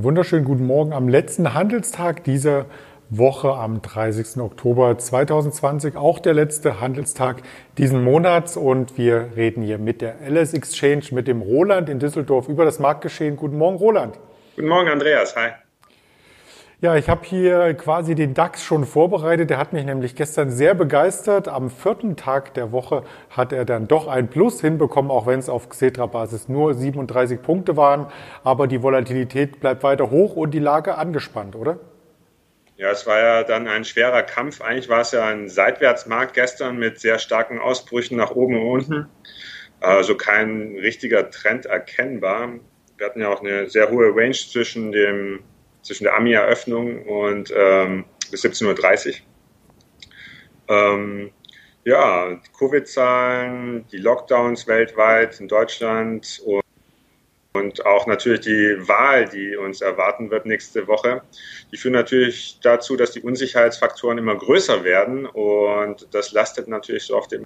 Einen 0.00 0.06
wunderschönen 0.06 0.46
guten 0.46 0.64
Morgen 0.64 0.94
am 0.94 1.08
letzten 1.08 1.52
Handelstag 1.52 2.24
dieser 2.24 2.64
Woche 3.10 3.52
am 3.52 3.82
30. 3.82 4.40
Oktober 4.40 4.96
2020, 4.96 5.94
auch 5.94 6.18
der 6.20 6.32
letzte 6.32 6.80
Handelstag 6.80 7.42
diesen 7.76 8.02
Monats 8.02 8.56
und 8.56 8.96
wir 8.96 9.32
reden 9.36 9.62
hier 9.62 9.76
mit 9.76 10.00
der 10.00 10.14
LS 10.26 10.54
Exchange, 10.54 11.02
mit 11.10 11.28
dem 11.28 11.42
Roland 11.42 11.90
in 11.90 11.98
Düsseldorf 11.98 12.48
über 12.48 12.64
das 12.64 12.78
Marktgeschehen. 12.78 13.36
Guten 13.36 13.58
Morgen, 13.58 13.76
Roland. 13.76 14.18
Guten 14.56 14.68
Morgen, 14.68 14.88
Andreas. 14.88 15.36
Hi. 15.36 15.50
Ja, 16.82 16.96
ich 16.96 17.10
habe 17.10 17.26
hier 17.26 17.74
quasi 17.74 18.14
den 18.14 18.32
DAX 18.32 18.64
schon 18.64 18.86
vorbereitet. 18.86 19.50
Der 19.50 19.58
hat 19.58 19.74
mich 19.74 19.84
nämlich 19.84 20.16
gestern 20.16 20.50
sehr 20.50 20.72
begeistert. 20.72 21.46
Am 21.46 21.68
vierten 21.68 22.16
Tag 22.16 22.54
der 22.54 22.72
Woche 22.72 23.04
hat 23.28 23.52
er 23.52 23.66
dann 23.66 23.86
doch 23.86 24.08
ein 24.08 24.30
Plus 24.30 24.62
hinbekommen, 24.62 25.10
auch 25.10 25.26
wenn 25.26 25.38
es 25.38 25.50
auf 25.50 25.68
Xetra-Basis 25.68 26.48
nur 26.48 26.72
37 26.72 27.42
Punkte 27.42 27.76
waren. 27.76 28.06
Aber 28.44 28.66
die 28.66 28.82
Volatilität 28.82 29.60
bleibt 29.60 29.82
weiter 29.82 30.10
hoch 30.10 30.36
und 30.36 30.52
die 30.52 30.58
Lage 30.58 30.94
angespannt, 30.94 31.54
oder? 31.54 31.78
Ja, 32.78 32.90
es 32.90 33.06
war 33.06 33.18
ja 33.18 33.42
dann 33.42 33.68
ein 33.68 33.84
schwerer 33.84 34.22
Kampf. 34.22 34.62
Eigentlich 34.62 34.88
war 34.88 35.02
es 35.02 35.12
ja 35.12 35.26
ein 35.26 35.50
Seitwärtsmarkt 35.50 36.32
gestern 36.32 36.78
mit 36.78 36.98
sehr 36.98 37.18
starken 37.18 37.58
Ausbrüchen 37.58 38.16
nach 38.16 38.30
oben 38.30 38.56
und 38.56 38.70
unten. 38.70 39.06
Also 39.80 40.14
kein 40.14 40.78
richtiger 40.80 41.28
Trend 41.28 41.66
erkennbar. 41.66 42.54
Wir 42.96 43.04
hatten 43.06 43.20
ja 43.20 43.28
auch 43.28 43.42
eine 43.42 43.68
sehr 43.68 43.90
hohe 43.90 44.16
Range 44.16 44.32
zwischen 44.32 44.92
dem 44.92 45.40
zwischen 45.90 46.04
der 46.04 46.14
AMI-Eröffnung 46.14 47.02
und 47.04 47.52
ähm, 47.52 48.04
bis 48.30 48.44
17.30 48.44 49.08
Uhr. 50.68 50.76
Ähm, 50.76 51.32
ja, 51.84 52.32
die 52.34 52.52
Covid-Zahlen, 52.56 53.84
die 53.90 53.96
Lockdowns 53.96 54.68
weltweit 54.68 55.40
in 55.40 55.48
Deutschland 55.48 56.40
und, 56.44 56.62
und 57.54 57.84
auch 57.84 58.06
natürlich 58.06 58.42
die 58.42 58.76
Wahl, 58.86 59.28
die 59.28 59.56
uns 59.56 59.80
erwarten 59.80 60.30
wird 60.30 60.46
nächste 60.46 60.86
Woche, 60.86 61.22
die 61.72 61.76
führen 61.76 61.94
natürlich 61.94 62.60
dazu, 62.62 62.94
dass 62.94 63.10
die 63.10 63.22
Unsicherheitsfaktoren 63.22 64.18
immer 64.18 64.36
größer 64.36 64.84
werden 64.84 65.26
und 65.26 66.06
das 66.12 66.30
lastet 66.30 66.68
natürlich 66.68 67.02
so 67.02 67.16
auf 67.16 67.26
dem 67.26 67.44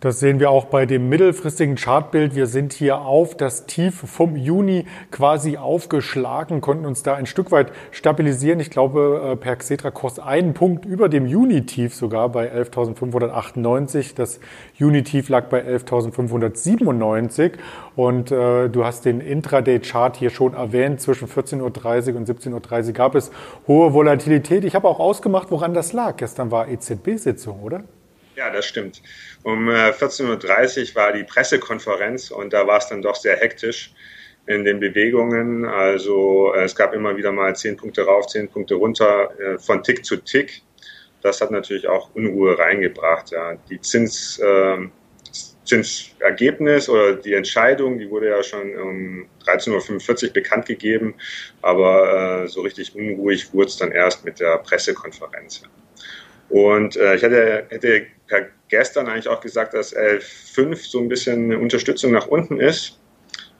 das 0.00 0.18
sehen 0.18 0.40
wir 0.40 0.50
auch 0.50 0.64
bei 0.64 0.86
dem 0.86 1.10
mittelfristigen 1.10 1.76
Chartbild. 1.76 2.34
Wir 2.34 2.46
sind 2.46 2.72
hier 2.72 3.02
auf 3.02 3.36
das 3.36 3.66
Tief 3.66 3.94
vom 3.94 4.34
Juni 4.34 4.86
quasi 5.10 5.58
aufgeschlagen, 5.58 6.62
konnten 6.62 6.86
uns 6.86 7.02
da 7.02 7.14
ein 7.16 7.26
Stück 7.26 7.52
weit 7.52 7.70
stabilisieren. 7.90 8.60
Ich 8.60 8.70
glaube, 8.70 9.32
äh, 9.32 9.36
per 9.36 9.56
Xetra-Kurs 9.56 10.18
einen 10.18 10.54
Punkt 10.54 10.86
über 10.86 11.10
dem 11.10 11.26
Juni-Tief 11.26 11.94
sogar 11.94 12.30
bei 12.30 12.50
11.598. 12.50 14.14
Das 14.14 14.40
Juni-Tief 14.74 15.28
lag 15.28 15.48
bei 15.48 15.62
11.597. 15.62 17.52
Und 17.94 18.32
äh, 18.32 18.70
du 18.70 18.86
hast 18.86 19.04
den 19.04 19.20
Intraday-Chart 19.20 20.16
hier 20.16 20.30
schon 20.30 20.54
erwähnt. 20.54 21.02
Zwischen 21.02 21.28
14.30 21.28 22.12
Uhr 22.12 22.16
und 22.16 22.26
17.30 22.26 22.86
Uhr 22.86 22.92
gab 22.94 23.14
es 23.14 23.30
hohe 23.68 23.92
Volatilität. 23.92 24.64
Ich 24.64 24.74
habe 24.74 24.88
auch 24.88 24.98
ausgemacht, 24.98 25.50
woran 25.50 25.74
das 25.74 25.92
lag. 25.92 26.16
Gestern 26.16 26.50
war 26.50 26.68
EZB-Sitzung, 26.68 27.60
oder? 27.60 27.84
Ja, 28.40 28.48
das 28.48 28.64
stimmt. 28.64 29.02
Um 29.42 29.68
14.30 29.68 30.24
äh, 30.24 30.80
Uhr 30.80 30.94
war 30.94 31.12
die 31.12 31.24
Pressekonferenz 31.24 32.30
und 32.30 32.54
da 32.54 32.66
war 32.66 32.78
es 32.78 32.88
dann 32.88 33.02
doch 33.02 33.14
sehr 33.14 33.36
hektisch 33.36 33.92
in 34.46 34.64
den 34.64 34.80
Bewegungen. 34.80 35.66
Also 35.66 36.54
äh, 36.54 36.64
es 36.64 36.74
gab 36.74 36.94
immer 36.94 37.14
wieder 37.18 37.32
mal 37.32 37.54
zehn 37.54 37.76
Punkte 37.76 38.06
rauf, 38.06 38.28
zehn 38.28 38.48
Punkte 38.48 38.76
runter, 38.76 39.28
äh, 39.38 39.58
von 39.58 39.82
Tick 39.82 40.06
zu 40.06 40.16
Tick. 40.16 40.62
Das 41.20 41.42
hat 41.42 41.50
natürlich 41.50 41.86
auch 41.86 42.14
Unruhe 42.14 42.58
reingebracht. 42.58 43.30
Ja. 43.30 43.56
Die 43.68 43.78
Zins, 43.82 44.38
äh, 44.38 44.88
Zinsergebnis 45.64 46.88
oder 46.88 47.16
die 47.16 47.34
Entscheidung, 47.34 47.98
die 47.98 48.08
wurde 48.08 48.30
ja 48.30 48.42
schon 48.42 48.74
um 48.74 49.26
13.45 49.44 50.28
Uhr 50.28 50.32
bekannt 50.32 50.64
gegeben, 50.64 51.12
aber 51.60 52.44
äh, 52.44 52.48
so 52.48 52.62
richtig 52.62 52.96
unruhig 52.96 53.52
wurde 53.52 53.68
es 53.68 53.76
dann 53.76 53.92
erst 53.92 54.24
mit 54.24 54.40
der 54.40 54.56
Pressekonferenz. 54.56 55.62
Und 56.50 56.96
äh, 56.96 57.14
ich 57.14 57.24
hatte, 57.24 57.66
hätte 57.70 58.06
per 58.26 58.48
gestern 58.68 59.08
eigentlich 59.08 59.28
auch 59.28 59.40
gesagt, 59.40 59.74
dass 59.74 59.96
L5 59.96 60.76
so 60.76 61.00
ein 61.00 61.08
bisschen 61.08 61.44
eine 61.44 61.58
Unterstützung 61.58 62.12
nach 62.12 62.26
unten 62.26 62.60
ist. 62.60 63.00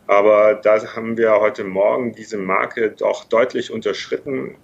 Aber 0.06 0.54
da 0.54 0.84
haben 0.94 1.16
wir 1.16 1.40
heute 1.40 1.64
Morgen 1.64 2.12
diese 2.12 2.36
Marke 2.36 2.90
doch 2.90 3.24
deutlich 3.24 3.70
unterschritten. 3.70 4.56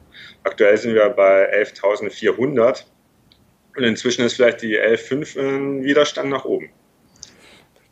Aktuell 0.43 0.77
sind 0.77 0.95
wir 0.95 1.09
bei 1.11 1.53
11.400. 1.63 2.85
Und 3.77 3.85
inzwischen 3.85 4.25
ist 4.25 4.35
vielleicht 4.35 4.63
die 4.63 4.79
L5 4.81 5.39
ein 5.39 5.85
Widerstand 5.85 6.31
nach 6.31 6.45
oben. 6.45 6.71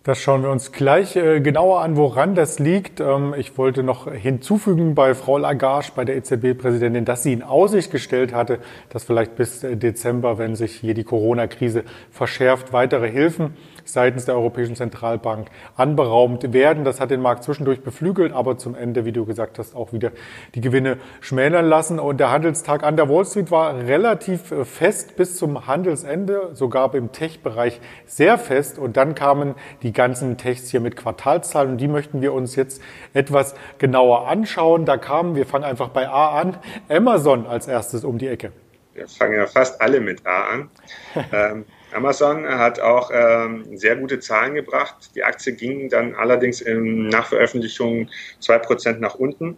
Das 0.05 0.19
schauen 0.19 0.43
wir 0.43 0.51
uns 0.51 0.71
gleich 0.71 1.17
äh, 1.17 1.41
genauer 1.41 1.81
an, 1.81 1.97
woran 1.97 2.35
das 2.35 2.59
liegt. 2.59 3.01
Ähm, 3.01 3.35
ich 3.39 3.57
wollte 3.57 3.83
noch 3.83 4.13
hinzufügen 4.13 4.95
bei 4.95 5.15
Frau 5.15 5.39
Lagarde, 5.39 5.89
bei 5.97 6.05
der 6.05 6.17
EZB-Präsidentin, 6.17 7.07
dass 7.07 7.23
sie 7.23 7.33
in 7.33 7.43
Aussicht 7.43 7.91
gestellt 7.91 8.35
hatte, 8.35 8.59
dass 8.91 9.05
vielleicht 9.05 9.35
bis 9.35 9.65
äh, 9.65 9.79
Dezember, 9.79 10.37
wenn 10.37 10.57
sich 10.57 10.75
hier 10.75 10.93
die 10.93 11.05
Corona-Krise 11.05 11.85
verschärft, 12.11 12.75
weitere 12.75 13.11
Hilfen 13.11 13.55
seitens 13.85 14.27
der 14.27 14.35
Europäischen 14.35 14.77
Zentralbank 14.77 15.49
anberaumt 15.75 16.53
werden. 16.53 16.85
Das 16.85 17.01
hat 17.01 17.11
den 17.11 17.23
Markt 17.23 17.45
zwischendurch 17.45 17.83
beflügelt, 17.83 18.35
aber 18.35 18.59
zum 18.59 18.75
Ende, 18.75 19.07
wie 19.07 19.13
du 19.13 19.25
gesagt 19.25 19.59
hast, 19.59 19.75
auch 19.75 19.95
wieder 19.95 20.13
die 20.55 20.61
Gewinne 20.61 20.99
schmälern 21.21 21.67
lassen. 21.67 21.99
Und 21.99 22.21
der 22.21 22.31
Handelstag 22.31 22.83
an 22.83 22.97
der 22.97 23.09
Wall 23.09 23.25
Street 23.25 23.51
war 23.51 23.75
relativ 23.75 24.53
äh, 24.53 24.67
fest 24.67 25.17
bis 25.17 25.39
zum 25.39 25.67
Handelsende, 25.67 26.51
sogar 26.53 26.95
im 26.95 27.11
Tech-Bereich 27.13 27.81
sehr 28.05 28.37
fest. 28.37 28.79
Und 28.79 28.99
dann 28.99 29.15
kamen 29.15 29.55
die 29.83 29.94
ganzen 29.95 30.37
Techs 30.37 30.71
hier 30.71 30.81
mit 30.81 30.97
Quartalszahlen 30.97 31.73
und 31.73 31.79
die 31.79 31.89
möchten 31.89 32.21
wir 32.21 32.33
uns 32.33 32.57
jetzt 32.57 32.83
etwas 33.13 33.55
genauer 33.79 34.29
anschauen. 34.29 34.85
Da 34.85 34.97
kamen, 34.97 35.37
wir 35.37 35.47
fangen 35.47 35.65
einfach 35.65 35.89
bei 35.89 36.09
A 36.09 36.41
an, 36.41 36.59
Amazon 36.89 37.47
als 37.47 37.69
erstes 37.69 38.05
um 38.05 38.19
die 38.19 38.29
Ecke. 38.29 38.53
Wir 38.95 39.09
fangen 39.09 39.37
ja 39.37 39.47
fast 39.47 39.81
alle 39.81 40.01
mit 40.01 40.25
A 40.27 40.45
an. 40.45 40.71
ähm, 41.33 41.65
Amazon 41.93 42.47
hat 42.47 42.81
auch 42.81 43.11
ähm, 43.13 43.77
sehr 43.77 43.97
gute 43.97 44.21
Zahlen 44.21 44.55
gebracht. 44.55 45.11
Die 45.15 45.23
Aktie 45.23 45.53
ging 45.53 45.89
dann 45.89 46.15
allerdings 46.15 46.61
im, 46.61 47.09
nach 47.09 47.27
Veröffentlichung 47.27 48.09
2% 48.41 48.99
nach 48.99 49.15
unten. 49.15 49.57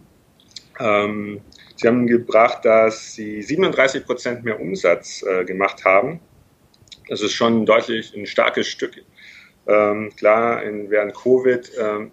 Ähm, 0.79 1.41
sie 1.75 1.87
haben 1.87 2.07
gebracht, 2.07 2.63
dass 2.65 3.13
sie 3.13 3.41
37% 3.41 4.43
mehr 4.43 4.59
Umsatz 4.59 5.23
äh, 5.23 5.45
gemacht 5.45 5.83
haben. 5.85 6.19
Das 7.07 7.21
ist 7.21 7.33
schon 7.33 7.65
deutlich 7.65 8.15
ein 8.15 8.25
starkes 8.25 8.67
Stück. 8.67 9.03
Ähm, 9.67 10.11
klar, 10.15 10.63
in, 10.63 10.89
während 10.89 11.13
Covid 11.15 11.71
ähm, 11.79 12.11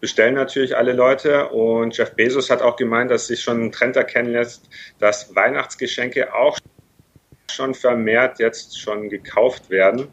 bestellen 0.00 0.34
natürlich 0.34 0.76
alle 0.76 0.92
Leute 0.92 1.48
und 1.50 1.96
Jeff 1.96 2.14
Bezos 2.14 2.50
hat 2.50 2.60
auch 2.60 2.76
gemeint, 2.76 3.10
dass 3.10 3.28
sich 3.28 3.40
schon 3.40 3.62
ein 3.62 3.72
Trend 3.72 3.96
erkennen 3.96 4.32
lässt, 4.32 4.68
dass 4.98 5.34
Weihnachtsgeschenke 5.34 6.34
auch 6.34 6.58
schon 7.50 7.74
vermehrt 7.74 8.40
jetzt 8.40 8.80
schon 8.80 9.08
gekauft 9.08 9.70
werden. 9.70 10.08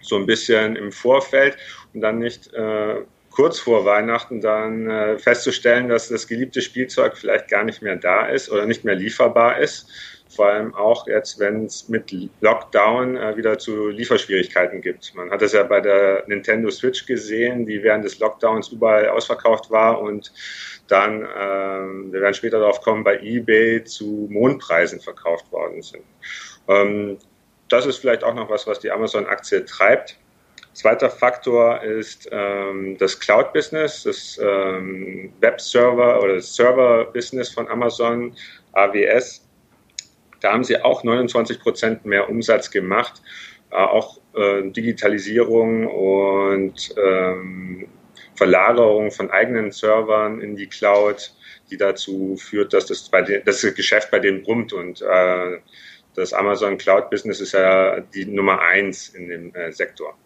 So 0.00 0.16
ein 0.16 0.26
bisschen 0.26 0.76
im 0.76 0.92
Vorfeld 0.92 1.58
und 1.92 2.00
dann 2.00 2.20
nicht 2.20 2.52
äh, 2.54 3.02
kurz 3.30 3.58
vor 3.58 3.84
Weihnachten 3.84 4.40
dann 4.40 4.88
äh, 4.88 5.18
festzustellen, 5.18 5.90
dass 5.90 6.08
das 6.08 6.26
geliebte 6.26 6.62
Spielzeug 6.62 7.18
vielleicht 7.18 7.48
gar 7.48 7.64
nicht 7.64 7.82
mehr 7.82 7.96
da 7.96 8.26
ist 8.26 8.50
oder 8.50 8.64
nicht 8.64 8.84
mehr 8.84 8.94
lieferbar 8.94 9.58
ist. 9.58 9.90
Vor 10.28 10.46
allem 10.46 10.74
auch 10.74 11.06
jetzt, 11.06 11.38
wenn 11.38 11.66
es 11.66 11.88
mit 11.88 12.12
Lockdown 12.40 13.16
äh, 13.16 13.36
wieder 13.36 13.58
zu 13.58 13.88
Lieferschwierigkeiten 13.88 14.80
gibt. 14.80 15.14
Man 15.14 15.30
hat 15.30 15.40
es 15.42 15.52
ja 15.52 15.62
bei 15.62 15.80
der 15.80 16.24
Nintendo 16.26 16.70
Switch 16.70 17.06
gesehen, 17.06 17.64
die 17.64 17.82
während 17.82 18.04
des 18.04 18.18
Lockdowns 18.18 18.68
überall 18.68 19.08
ausverkauft 19.08 19.70
war 19.70 20.00
und 20.00 20.32
dann, 20.88 21.22
äh, 21.22 22.12
wir 22.12 22.20
werden 22.20 22.34
später 22.34 22.58
darauf 22.58 22.80
kommen, 22.80 23.04
bei 23.04 23.18
eBay 23.20 23.84
zu 23.84 24.28
Mondpreisen 24.30 25.00
verkauft 25.00 25.50
worden 25.52 25.82
sind. 25.82 26.04
Ähm, 26.68 27.18
das 27.68 27.86
ist 27.86 27.98
vielleicht 27.98 28.24
auch 28.24 28.34
noch 28.34 28.48
was, 28.48 28.66
was 28.66 28.80
die 28.80 28.90
Amazon-Aktie 28.90 29.64
treibt. 29.64 30.16
Zweiter 30.72 31.08
Faktor 31.08 31.82
ist 31.82 32.28
ähm, 32.30 32.98
das 32.98 33.18
Cloud-Business, 33.18 34.02
das 34.02 34.38
ähm, 34.42 35.32
Web-Server 35.40 36.22
oder 36.22 36.34
das 36.34 36.54
Server-Business 36.54 37.48
von 37.48 37.66
Amazon, 37.68 38.36
AWS. 38.72 39.45
Da 40.46 40.52
haben 40.52 40.62
sie 40.62 40.80
auch 40.80 41.02
29 41.02 41.58
Prozent 41.58 42.04
mehr 42.04 42.30
Umsatz 42.30 42.70
gemacht. 42.70 43.20
Äh, 43.72 43.78
auch 43.78 44.20
äh, 44.36 44.70
Digitalisierung 44.70 45.88
und 45.88 46.94
ähm, 47.04 47.88
Verlagerung 48.36 49.10
von 49.10 49.32
eigenen 49.32 49.72
Servern 49.72 50.40
in 50.40 50.54
die 50.54 50.68
Cloud, 50.68 51.34
die 51.68 51.76
dazu 51.76 52.36
führt, 52.36 52.74
dass 52.74 52.86
das, 52.86 53.08
bei 53.08 53.22
den, 53.22 53.42
das 53.44 53.62
Geschäft 53.74 54.12
bei 54.12 54.20
denen 54.20 54.44
brummt 54.44 54.72
und 54.72 55.02
äh, 55.02 55.58
das 56.14 56.32
Amazon 56.32 56.78
Cloud 56.78 57.10
Business 57.10 57.40
ist 57.40 57.50
ja 57.50 57.98
die 57.98 58.26
Nummer 58.26 58.60
eins 58.60 59.08
in 59.08 59.28
dem 59.28 59.52
äh, 59.52 59.72
Sektor. 59.72 60.16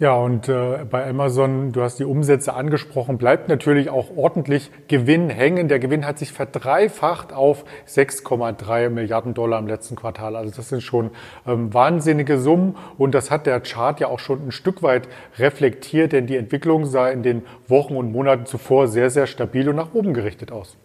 Ja, 0.00 0.14
und 0.14 0.48
äh, 0.48 0.86
bei 0.90 1.06
Amazon, 1.06 1.72
du 1.72 1.82
hast 1.82 1.98
die 1.98 2.06
Umsätze 2.06 2.54
angesprochen, 2.54 3.18
bleibt 3.18 3.50
natürlich 3.50 3.90
auch 3.90 4.16
ordentlich 4.16 4.70
Gewinn 4.88 5.28
hängen. 5.28 5.68
Der 5.68 5.78
Gewinn 5.78 6.06
hat 6.06 6.18
sich 6.18 6.32
verdreifacht 6.32 7.34
auf 7.34 7.66
6,3 7.86 8.88
Milliarden 8.88 9.34
Dollar 9.34 9.58
im 9.58 9.66
letzten 9.66 9.96
Quartal. 9.96 10.36
Also 10.36 10.56
das 10.56 10.70
sind 10.70 10.82
schon 10.82 11.10
ähm, 11.46 11.74
wahnsinnige 11.74 12.38
Summen 12.38 12.78
und 12.96 13.14
das 13.14 13.30
hat 13.30 13.44
der 13.44 13.60
Chart 13.60 14.00
ja 14.00 14.06
auch 14.06 14.20
schon 14.20 14.48
ein 14.48 14.52
Stück 14.52 14.82
weit 14.82 15.06
reflektiert, 15.38 16.12
denn 16.12 16.26
die 16.26 16.36
Entwicklung 16.36 16.86
sah 16.86 17.10
in 17.10 17.22
den 17.22 17.42
Wochen 17.68 17.94
und 17.94 18.10
Monaten 18.10 18.46
zuvor 18.46 18.88
sehr, 18.88 19.10
sehr 19.10 19.26
stabil 19.26 19.68
und 19.68 19.76
nach 19.76 19.92
oben 19.92 20.14
gerichtet 20.14 20.50
aus. 20.50 20.78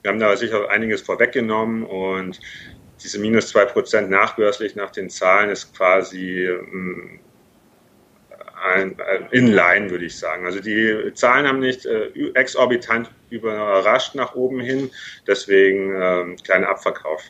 Wir 0.00 0.12
haben 0.12 0.18
da 0.18 0.34
sicher 0.34 0.70
einiges 0.70 1.02
vorweggenommen 1.02 1.84
und 1.84 2.40
diese 3.02 3.20
minus 3.20 3.48
zwei 3.48 3.66
Prozent 3.66 4.08
nachbörslich 4.08 4.76
nach 4.76 4.90
den 4.90 5.10
Zahlen 5.10 5.50
ist 5.50 5.76
quasi 5.76 6.46
ähm, 6.46 7.20
ein, 8.64 8.98
äh, 8.98 9.36
in 9.36 9.48
line, 9.48 9.90
würde 9.90 10.06
ich 10.06 10.18
sagen. 10.18 10.46
Also 10.46 10.60
die 10.60 11.12
Zahlen 11.14 11.46
haben 11.46 11.60
nicht 11.60 11.86
äh, 11.86 12.10
exorbitant 12.34 13.10
überrascht 13.30 14.14
nach 14.14 14.34
oben 14.34 14.60
hin, 14.60 14.90
deswegen 15.26 15.94
äh, 15.94 16.36
kleiner 16.42 16.68
Abverkauf. 16.68 17.22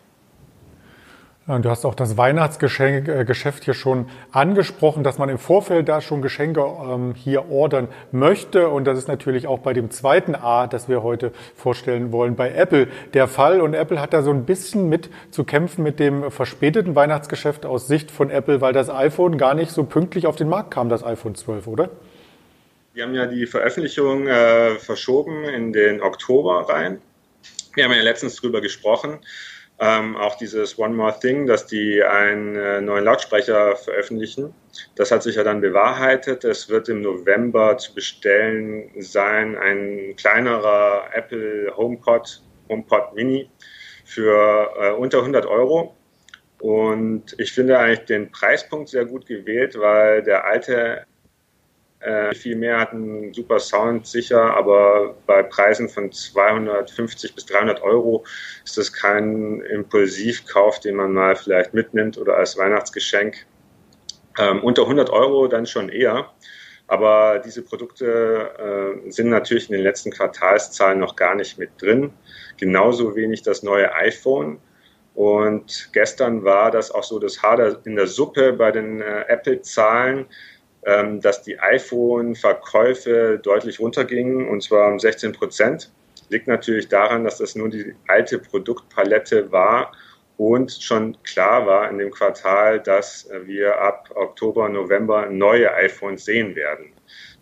Du 1.47 1.69
hast 1.69 1.85
auch 1.85 1.95
das 1.95 2.17
Weihnachtsgeschäft 2.17 3.07
äh, 3.07 3.65
hier 3.65 3.75
schon 3.75 4.09
angesprochen, 4.33 5.05
dass 5.05 5.19
man 5.19 5.29
im 5.29 5.37
Vorfeld 5.37 5.91
da 5.91 6.01
schon 6.01 6.23
Geschenke 6.23 6.63
ähm, 6.63 7.15
hier 7.15 7.51
ordern 7.51 7.89
möchte. 8.13 8.71
Und 8.71 8.87
das 8.87 8.97
ist 8.97 9.09
natürlich 9.09 9.47
auch 9.47 9.59
bei 9.59 9.75
dem 9.75 9.91
zweiten 9.91 10.35
A, 10.35 10.67
das 10.67 10.89
wir 10.89 11.03
heute 11.03 11.33
vorstellen 11.55 12.13
wollen, 12.13 12.35
bei 12.35 12.51
Apple 12.51 12.89
der 13.13 13.29
Fall. 13.29 13.61
Und 13.61 13.75
Apple 13.75 14.01
hat 14.01 14.15
da 14.15 14.23
so 14.23 14.31
ein 14.31 14.47
bisschen 14.47 14.89
mit 14.89 15.11
zu 15.31 15.45
kämpfen 15.45 15.83
mit 15.83 16.01
dem 16.01 16.31
verspäteten 16.31 16.95
Weihnachtsgeschäft 16.95 17.67
aus 17.67 17.89
Sicht 17.89 18.11
von 18.11 18.31
Apple, 18.31 18.63
weil 18.63 18.73
das 18.73 18.89
iPhone 18.89 19.37
gar 19.37 19.53
nicht 19.53 19.71
so 19.71 19.85
pünktlich 19.85 20.27
auf 20.27 20.37
den 20.37 20.49
Markt 20.49 20.71
kam, 20.71 20.89
das 20.89 21.05
iPhone 21.05 21.35
12, 21.35 21.67
oder? 21.67 21.91
Wir 22.95 23.05
haben 23.05 23.15
ja 23.15 23.27
die 23.27 23.47
Veröffentlichung 23.47 24.29
äh, 24.29 24.77
verschoben 24.77 25.45
in 25.45 25.75
den 25.75 26.01
Oktober 26.01 26.71
rein. 26.71 27.03
Wir 27.75 27.85
haben 27.85 27.93
ja 27.93 28.01
letztens 28.01 28.37
drüber 28.37 28.63
gesprochen. 28.63 29.19
Ähm, 29.81 30.17
auch 30.17 30.37
dieses 30.37 30.79
One 30.79 30.95
More 30.95 31.19
Thing, 31.19 31.47
dass 31.47 31.67
die 31.67 32.03
einen 32.03 32.55
äh, 32.55 32.81
neuen 32.81 33.05
Lautsprecher 33.05 33.75
veröffentlichen. 33.75 34.55
Das 34.95 35.11
hat 35.11 35.25
sich 35.25 35.35
ja 35.35 35.43
dann 35.43 35.61
bewahrheitet. 35.61 36.45
Es 36.45 36.69
wird 36.69 36.89
im 36.89 37.03
November 37.03 37.77
zu 37.77 37.93
bestellen 37.93 38.91
sein, 39.01 39.57
ein 39.57 40.15
kleinerer 40.17 41.09
Apple 41.13 41.73
HomePod, 41.77 42.43
HomePod 42.69 43.15
Mini 43.15 43.51
für 44.05 44.71
äh, 44.79 44.91
unter 44.93 45.19
100 45.19 45.45
Euro. 45.47 45.97
Und 46.61 47.35
ich 47.39 47.53
finde 47.53 47.79
eigentlich 47.79 48.07
den 48.07 48.31
Preispunkt 48.31 48.89
sehr 48.89 49.05
gut 49.05 49.27
gewählt, 49.27 49.79
weil 49.79 50.23
der 50.23 50.45
alte 50.45 51.05
äh, 52.05 52.35
viel 52.35 52.57
mehr 52.57 52.79
hat 52.79 52.93
einen 52.93 53.33
super 53.33 53.59
Sound 53.59 54.07
sicher, 54.07 54.55
aber 54.55 55.17
bei 55.27 55.43
Preisen 55.43 55.89
von 55.89 56.13
250 56.13 57.35
bis 57.35 57.47
300 57.47 57.83
Euro 57.83 58.25
ist 58.65 58.77
das 58.77 58.93
kein 58.93 59.61
Impulsivkauf, 59.63 60.81
den 60.81 60.97
man 60.97 61.13
mal 61.13 61.35
vielleicht 61.35 61.73
mitnimmt 61.73 62.19
oder 62.19 62.37
als 62.37 62.59
Weihnachtsgeschenk. 62.59 63.47
Ähm, 64.39 64.63
unter 64.63 64.83
100 64.83 65.11
Euro 65.11 65.47
dann 65.49 65.67
schon 65.67 65.89
eher. 65.89 66.31
Aber 66.87 67.39
diese 67.39 67.63
Produkte 67.63 69.05
äh, 69.07 69.11
sind 69.11 69.31
natürlich 69.31 69.71
in 69.71 69.77
den 69.77 69.83
letzten 69.83 70.11
Quartalszahlen 70.11 70.99
noch 70.99 71.17
gar 71.17 71.35
nicht 71.35 71.59
mit 71.59 71.71
drin. 71.81 72.13
Genauso 72.59 73.17
wenig 73.17 73.43
das 73.43 73.63
neue 73.63 73.95
iPhone. 73.95 74.59
Und 75.15 75.91
gestern 75.93 76.45
war 76.45 76.71
das 76.71 76.91
auch 76.91 77.05
so 77.05 77.19
das 77.19 77.43
Haar 77.43 77.79
in 77.87 77.97
der 77.97 78.09
Suppe 78.09 78.53
bei 78.53 78.73
den 78.73 79.01
äh, 79.01 79.25
Apple-Zahlen. 79.29 80.27
Ähm, 80.87 81.21
dass 81.21 81.43
die 81.43 81.59
iPhone-Verkäufe 81.59 83.41
deutlich 83.43 83.81
runtergingen, 83.81 84.49
und 84.49 84.63
zwar 84.63 84.93
um 84.93 84.99
16 84.99 85.33
Prozent. 85.33 85.91
Liegt 86.29 86.47
natürlich 86.47 86.89
daran, 86.89 87.25
dass 87.25 87.39
das 87.39 87.55
nur 87.55 87.71
die 87.71 87.95
alte 88.07 88.39
Produktpalette 88.39 89.51
war 89.51 89.93
und 90.37 90.73
schon 90.73 91.17
klar 91.23 91.67
war 91.67 91.89
in 91.91 91.99
dem 91.99 92.11
Quartal, 92.11 92.81
dass 92.81 93.29
wir 93.45 93.79
ab 93.79 94.11
Oktober, 94.15 94.69
November 94.69 95.27
neue 95.27 95.73
iPhones 95.73 96.25
sehen 96.25 96.55
werden. 96.55 96.93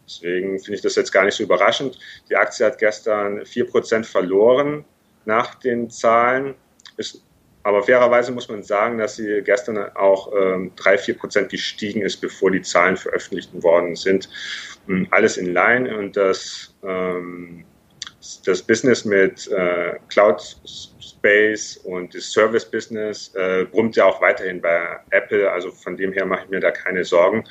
Deswegen 0.07 0.59
finde 0.59 0.77
ich 0.77 0.83
das 0.83 0.95
jetzt 0.95 1.11
gar 1.11 1.25
nicht 1.25 1.35
so 1.35 1.43
überraschend. 1.43 1.99
Die 2.29 2.37
Aktie 2.37 2.67
hat 2.67 2.79
gestern 2.79 3.41
4% 3.41 4.05
verloren 4.05 4.85
nach 5.25 5.55
den 5.57 5.91
Zahlen. 5.91 6.55
Ist 6.97 7.25
aber 7.63 7.83
fairerweise 7.83 8.33
muss 8.33 8.49
man 8.49 8.63
sagen, 8.63 8.99
dass 8.99 9.17
sie 9.17 9.43
gestern 9.43 9.79
auch 9.95 10.33
ähm, 10.37 10.73
drei, 10.77 10.99
vier 10.99 11.17
Prozent 11.17 11.51
gestiegen 11.51 12.03
ist, 12.03 12.21
bevor 12.21 12.51
die 12.51 12.63
Zahlen 12.63 12.97
veröffentlicht 12.97 13.51
worden 13.63 13.95
sind. 13.95 14.29
Ähm, 14.89 15.07
alles 15.11 15.37
in 15.37 15.53
line 15.53 15.97
und 15.97 16.17
das, 16.17 16.75
ähm, 16.83 17.65
das 18.45 18.63
Business 18.63 19.05
mit 19.05 19.49
äh, 19.51 19.95
Cloud 20.09 20.43
Space 21.01 21.77
und 21.85 22.15
das 22.15 22.33
Service 22.33 22.65
Business 22.65 23.33
äh, 23.35 23.65
brummt 23.65 23.95
ja 23.95 24.07
auch 24.07 24.21
weiterhin 24.21 24.61
bei 24.61 24.99
Apple. 25.11 25.51
Also 25.51 25.71
von 25.71 25.97
dem 25.97 26.13
her 26.13 26.27
mache 26.27 26.45
ich 26.45 26.51
mir 26.51 26.61
da 26.61 26.73
keine 26.73 27.05
Sorgen. 27.05 27.45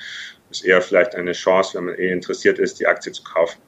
Ist 0.49 0.65
eher 0.65 0.81
vielleicht 0.81 1.15
eine 1.15 1.31
Chance, 1.31 1.77
wenn 1.77 1.85
man 1.85 1.95
eh 1.95 2.11
interessiert 2.11 2.59
ist, 2.59 2.79
die 2.81 2.87
Aktie 2.87 3.13
zu 3.13 3.23
kaufen. 3.23 3.61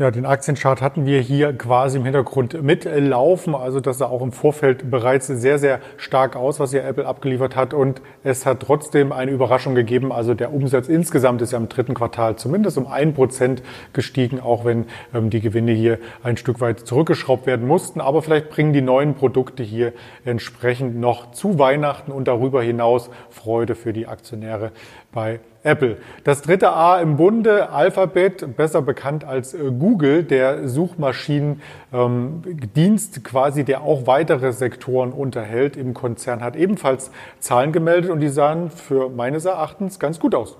Ja, 0.00 0.10
den 0.10 0.24
Aktienchart 0.24 0.80
hatten 0.80 1.04
wir 1.04 1.20
hier 1.20 1.52
quasi 1.52 1.98
im 1.98 2.04
Hintergrund 2.04 2.62
mitlaufen. 2.62 3.54
Also 3.54 3.80
das 3.80 3.98
sah 3.98 4.06
auch 4.06 4.22
im 4.22 4.32
Vorfeld 4.32 4.90
bereits 4.90 5.26
sehr, 5.26 5.58
sehr 5.58 5.78
stark 5.98 6.36
aus, 6.36 6.58
was 6.58 6.70
hier 6.70 6.84
Apple 6.84 7.04
abgeliefert 7.04 7.54
hat. 7.54 7.74
Und 7.74 8.00
es 8.24 8.46
hat 8.46 8.60
trotzdem 8.60 9.12
eine 9.12 9.30
Überraschung 9.30 9.74
gegeben. 9.74 10.10
Also 10.10 10.32
der 10.32 10.54
Umsatz 10.54 10.88
insgesamt 10.88 11.42
ist 11.42 11.52
ja 11.52 11.58
im 11.58 11.68
dritten 11.68 11.92
Quartal 11.92 12.36
zumindest 12.36 12.78
um 12.78 12.86
ein 12.86 13.12
Prozent 13.12 13.62
gestiegen, 13.92 14.40
auch 14.40 14.64
wenn 14.64 14.86
ähm, 15.12 15.28
die 15.28 15.42
Gewinne 15.42 15.72
hier 15.72 15.98
ein 16.22 16.38
Stück 16.38 16.62
weit 16.62 16.80
zurückgeschraubt 16.80 17.44
werden 17.44 17.68
mussten. 17.68 18.00
Aber 18.00 18.22
vielleicht 18.22 18.48
bringen 18.48 18.72
die 18.72 18.80
neuen 18.80 19.12
Produkte 19.12 19.62
hier 19.62 19.92
entsprechend 20.24 20.98
noch 20.98 21.32
zu 21.32 21.58
Weihnachten 21.58 22.10
und 22.10 22.26
darüber 22.26 22.62
hinaus 22.62 23.10
Freude 23.28 23.74
für 23.74 23.92
die 23.92 24.06
Aktionäre 24.06 24.72
bei 25.12 25.40
Apple. 25.62 25.98
Das 26.24 26.42
dritte 26.42 26.70
A 26.70 27.00
im 27.00 27.16
Bunde, 27.16 27.70
Alphabet, 27.70 28.56
besser 28.56 28.82
bekannt 28.82 29.24
als 29.24 29.52
äh, 29.52 29.58
Google, 29.58 30.22
der 30.22 30.68
Suchmaschinendienst 30.68 33.16
ähm, 33.16 33.22
quasi, 33.22 33.64
der 33.64 33.82
auch 33.82 34.06
weitere 34.06 34.52
Sektoren 34.52 35.12
unterhält 35.12 35.76
im 35.76 35.92
Konzern, 35.92 36.42
hat 36.42 36.56
ebenfalls 36.56 37.10
Zahlen 37.40 37.72
gemeldet 37.72 38.10
und 38.10 38.20
die 38.20 38.28
sahen 38.28 38.70
für 38.70 39.10
meines 39.10 39.44
Erachtens 39.44 39.98
ganz 39.98 40.18
gut 40.18 40.34
aus. 40.34 40.56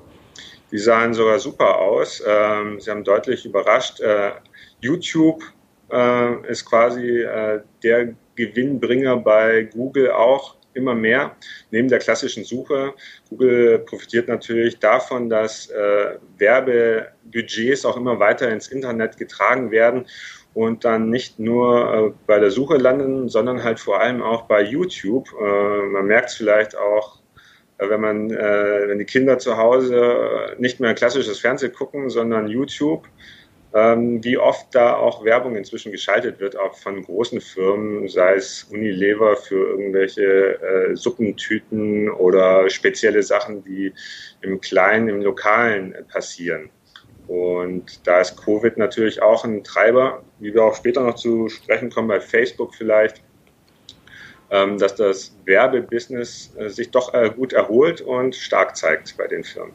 Die 0.70 0.78
sahen 0.78 1.14
sogar 1.14 1.38
super 1.38 1.78
aus. 1.78 2.22
Ähm, 2.26 2.78
sie 2.78 2.90
haben 2.90 3.04
deutlich 3.04 3.46
überrascht. 3.46 4.00
Äh, 4.00 4.32
YouTube 4.80 5.42
äh, 5.90 6.46
ist 6.46 6.66
quasi 6.66 7.24
der 7.82 8.14
Gewinnbringer 8.36 9.16
bei 9.16 9.68
Google 9.72 10.12
auch 10.12 10.54
immer 10.74 10.94
mehr 10.94 11.36
neben 11.70 11.88
der 11.88 11.98
klassischen 11.98 12.44
Suche. 12.44 12.94
Google 13.28 13.80
profitiert 13.80 14.28
natürlich 14.28 14.78
davon, 14.78 15.28
dass 15.28 15.68
äh, 15.70 16.16
Werbebudgets 16.38 17.84
auch 17.84 17.96
immer 17.96 18.18
weiter 18.20 18.48
ins 18.50 18.68
Internet 18.68 19.16
getragen 19.16 19.70
werden 19.70 20.06
und 20.54 20.84
dann 20.84 21.10
nicht 21.10 21.38
nur 21.38 21.94
äh, 21.94 22.12
bei 22.26 22.38
der 22.38 22.50
Suche 22.50 22.76
landen, 22.76 23.28
sondern 23.28 23.62
halt 23.62 23.80
vor 23.80 24.00
allem 24.00 24.22
auch 24.22 24.42
bei 24.42 24.62
YouTube. 24.62 25.28
Äh, 25.40 25.82
man 25.86 26.06
merkt 26.06 26.30
es 26.30 26.36
vielleicht 26.36 26.76
auch, 26.76 27.20
äh, 27.78 27.88
wenn 27.88 28.00
man, 28.00 28.30
äh, 28.30 28.88
wenn 28.88 28.98
die 28.98 29.04
Kinder 29.04 29.38
zu 29.38 29.56
Hause 29.56 30.56
nicht 30.58 30.80
mehr 30.80 30.94
klassisches 30.94 31.38
Fernsehen 31.38 31.72
gucken, 31.72 32.10
sondern 32.10 32.48
YouTube 32.48 33.06
ähm, 33.72 34.22
wie 34.24 34.36
oft 34.36 34.74
da 34.74 34.96
auch 34.96 35.24
Werbung 35.24 35.54
inzwischen 35.54 35.92
geschaltet 35.92 36.40
wird, 36.40 36.56
auch 36.56 36.74
von 36.76 37.02
großen 37.02 37.40
Firmen, 37.40 38.08
sei 38.08 38.34
es 38.34 38.64
Unilever 38.64 39.36
für 39.36 39.70
irgendwelche 39.70 40.60
äh, 40.60 40.96
Suppentüten 40.96 42.10
oder 42.10 42.68
spezielle 42.68 43.22
Sachen, 43.22 43.62
die 43.62 43.92
im 44.42 44.60
Kleinen, 44.60 45.08
im 45.08 45.22
Lokalen 45.22 45.94
passieren. 46.08 46.70
Und 47.28 48.04
da 48.08 48.20
ist 48.20 48.42
Covid 48.44 48.76
natürlich 48.76 49.22
auch 49.22 49.44
ein 49.44 49.62
Treiber, 49.62 50.24
wie 50.40 50.52
wir 50.52 50.64
auch 50.64 50.74
später 50.74 51.02
noch 51.02 51.14
zu 51.14 51.48
sprechen 51.48 51.88
kommen, 51.90 52.08
bei 52.08 52.20
Facebook 52.20 52.74
vielleicht, 52.74 53.22
ähm, 54.50 54.78
dass 54.78 54.96
das 54.96 55.32
Werbebusiness 55.44 56.52
äh, 56.56 56.68
sich 56.68 56.90
doch 56.90 57.14
äh, 57.14 57.30
gut 57.30 57.52
erholt 57.52 58.00
und 58.00 58.34
stark 58.34 58.76
zeigt 58.76 59.16
bei 59.16 59.28
den 59.28 59.44
Firmen. 59.44 59.74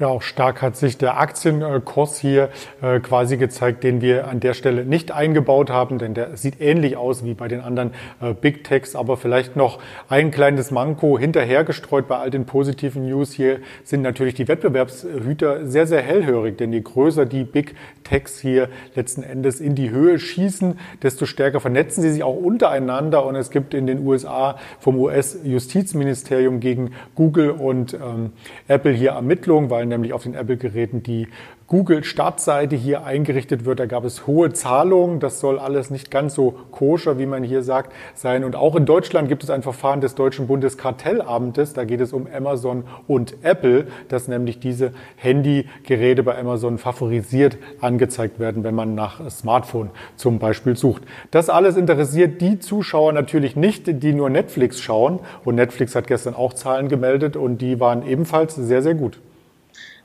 Ja, 0.00 0.06
auch 0.06 0.22
stark 0.22 0.62
hat 0.62 0.76
sich 0.78 0.96
der 0.96 1.20
Aktienkurs 1.20 2.18
hier 2.18 2.48
äh, 2.80 3.00
quasi 3.00 3.36
gezeigt, 3.36 3.84
den 3.84 4.00
wir 4.00 4.28
an 4.28 4.40
der 4.40 4.54
Stelle 4.54 4.86
nicht 4.86 5.12
eingebaut 5.12 5.68
haben, 5.68 5.98
denn 5.98 6.14
der 6.14 6.38
sieht 6.38 6.58
ähnlich 6.58 6.96
aus 6.96 7.22
wie 7.22 7.34
bei 7.34 7.48
den 7.48 7.60
anderen 7.60 7.90
äh, 8.22 8.32
Big 8.32 8.64
Techs, 8.64 8.96
aber 8.96 9.18
vielleicht 9.18 9.56
noch 9.56 9.78
ein 10.08 10.30
kleines 10.30 10.70
Manko 10.70 11.18
hinterhergestreut 11.18 12.08
bei 12.08 12.16
all 12.16 12.30
den 12.30 12.46
positiven 12.46 13.06
News. 13.10 13.34
Hier 13.34 13.58
sind 13.84 14.00
natürlich 14.00 14.32
die 14.32 14.48
Wettbewerbshüter 14.48 15.66
sehr, 15.66 15.86
sehr 15.86 16.00
hellhörig, 16.00 16.56
denn 16.56 16.72
je 16.72 16.80
größer 16.80 17.26
die 17.26 17.44
Big 17.44 17.74
Techs 18.02 18.40
hier 18.40 18.70
letzten 18.94 19.22
Endes 19.22 19.60
in 19.60 19.74
die 19.74 19.90
Höhe 19.90 20.18
schießen, 20.18 20.78
desto 21.02 21.26
stärker 21.26 21.60
vernetzen 21.60 22.00
sie 22.00 22.10
sich 22.10 22.22
auch 22.22 22.36
untereinander 22.36 23.26
und 23.26 23.36
es 23.36 23.50
gibt 23.50 23.74
in 23.74 23.86
den 23.86 24.06
USA 24.06 24.56
vom 24.78 24.98
US-Justizministerium 24.98 26.58
gegen 26.58 26.92
Google 27.14 27.50
und 27.50 27.92
ähm, 27.92 28.32
Apple 28.66 28.92
hier 28.92 29.10
Ermittlungen, 29.10 29.68
weil 29.68 29.89
nämlich 29.90 30.14
auf 30.14 30.22
den 30.22 30.34
Apple-Geräten 30.34 31.02
die 31.02 31.28
Google-Startseite 31.70 32.74
hier 32.74 33.04
eingerichtet 33.04 33.64
wird. 33.64 33.78
Da 33.78 33.86
gab 33.86 34.04
es 34.04 34.26
hohe 34.26 34.52
Zahlungen. 34.52 35.20
Das 35.20 35.38
soll 35.38 35.60
alles 35.60 35.90
nicht 35.90 36.10
ganz 36.10 36.34
so 36.34 36.56
koscher, 36.72 37.16
wie 37.20 37.26
man 37.26 37.44
hier 37.44 37.62
sagt, 37.62 37.92
sein. 38.14 38.42
Und 38.42 38.56
auch 38.56 38.74
in 38.74 38.86
Deutschland 38.86 39.28
gibt 39.28 39.44
es 39.44 39.50
ein 39.50 39.62
Verfahren 39.62 40.00
des 40.00 40.16
Deutschen 40.16 40.48
Bundeskartellamtes. 40.48 41.72
Da 41.72 41.84
geht 41.84 42.00
es 42.00 42.12
um 42.12 42.26
Amazon 42.26 42.82
und 43.06 43.36
Apple, 43.42 43.86
dass 44.08 44.26
nämlich 44.26 44.58
diese 44.58 44.92
Handygeräte 45.14 46.24
bei 46.24 46.36
Amazon 46.36 46.78
favorisiert 46.78 47.56
angezeigt 47.80 48.40
werden, 48.40 48.64
wenn 48.64 48.74
man 48.74 48.96
nach 48.96 49.30
Smartphone 49.30 49.90
zum 50.16 50.40
Beispiel 50.40 50.76
sucht. 50.76 51.02
Das 51.30 51.48
alles 51.48 51.76
interessiert 51.76 52.40
die 52.40 52.58
Zuschauer 52.58 53.12
natürlich 53.12 53.54
nicht, 53.54 53.84
die 53.86 54.12
nur 54.12 54.28
Netflix 54.28 54.80
schauen. 54.80 55.20
Und 55.44 55.54
Netflix 55.54 55.94
hat 55.94 56.08
gestern 56.08 56.34
auch 56.34 56.52
Zahlen 56.52 56.88
gemeldet 56.88 57.36
und 57.36 57.58
die 57.58 57.78
waren 57.78 58.04
ebenfalls 58.04 58.56
sehr, 58.56 58.82
sehr 58.82 58.94
gut. 58.94 59.20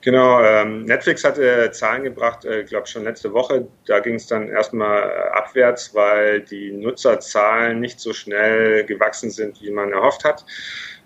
Genau, 0.05 0.39
ähm, 0.39 0.83
Netflix 0.85 1.23
hatte 1.23 1.71
Zahlen 1.71 2.03
gebracht, 2.03 2.45
äh, 2.45 2.63
glaube 2.63 2.85
schon 2.85 3.05
letzte 3.05 3.33
Woche. 3.33 3.67
Da 3.87 4.01
ging 4.01 4.13
es 4.13 4.27
dann 4.27 4.49
erstmal 4.49 5.01
äh, 5.01 5.35
abwärts, 5.35 5.95
weil 5.95 6.41
die 6.41 6.71
Nutzerzahlen 6.71 7.79
nicht 7.79 7.99
so 7.99 8.13
schnell 8.13 8.85
gewachsen 8.85 9.31
sind, 9.31 9.59
wie 9.63 9.71
man 9.71 9.91
erhofft 9.93 10.23
hat. 10.23 10.45